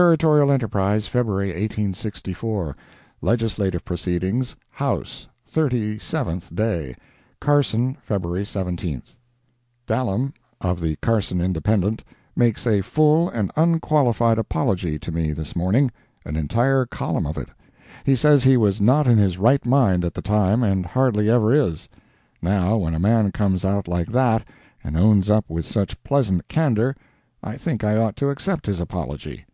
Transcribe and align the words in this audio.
Territorial 0.00 0.50
Enterprise, 0.50 1.06
February 1.06 1.48
1864 1.48 2.74
LEGISLATIVE 3.20 3.84
PROCEEDINGS 3.84 4.56
HOUSE—THIRTY 4.70 5.98
SEVENTH 5.98 6.54
DAY 6.56 6.96
CARSON, 7.40 7.98
February 8.00 8.46
17 8.46 9.02
[Dallam, 9.86 10.32
of 10.62 10.80
the 10.80 10.96
Carson 11.02 11.42
Independent, 11.42 12.02
makes 12.34 12.66
a 12.66 12.80
full 12.80 13.28
and 13.28 13.50
unqualified 13.54 14.38
apology 14.38 14.98
to 14.98 15.12
me 15.12 15.30
this 15.34 15.54
morning—an 15.54 16.36
entire 16.36 16.86
column 16.86 17.26
of 17.26 17.36
it. 17.36 17.50
He 18.04 18.16
says 18.16 18.44
he 18.44 18.56
was 18.56 18.80
not 18.80 19.06
in 19.06 19.18
his 19.18 19.36
right 19.36 19.66
mind 19.66 20.06
at 20.06 20.14
the 20.14 20.22
time, 20.22 20.62
and 20.62 20.86
hardly 20.86 21.28
ever 21.28 21.52
is. 21.52 21.90
Now, 22.40 22.78
when 22.78 22.94
a 22.94 22.98
man 22.98 23.30
comes 23.30 23.62
out 23.62 23.88
like 23.88 24.08
that, 24.12 24.48
and 24.82 24.96
owns 24.96 25.28
up 25.28 25.50
with 25.50 25.66
such 25.66 26.02
pleasant 26.02 26.48
candor, 26.48 26.96
I 27.42 27.58
think 27.58 27.84
I 27.84 27.98
ought 27.98 28.16
to 28.16 28.30
accept 28.30 28.64
his 28.64 28.80
apology. 28.80 29.44